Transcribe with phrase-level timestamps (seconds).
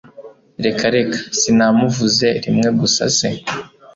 [0.65, 1.17] reka reka!
[1.39, 3.29] sinamuvuze rimwe gusa se!